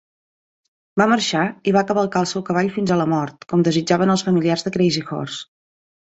Va 1.01 1.05
marxar 1.11 1.43
i 1.71 1.73
va 1.75 1.83
cavalcar 1.91 2.21
el 2.25 2.29
seu 2.31 2.45
cavall 2.47 2.73
fins 2.79 2.95
a 2.95 2.99
la 3.03 3.07
mort, 3.13 3.47
com 3.53 3.67
desitjaven 3.69 4.15
els 4.17 4.27
familiars 4.31 4.67
de 4.71 4.75
Crazy 4.81 5.07
Horse. 5.13 5.41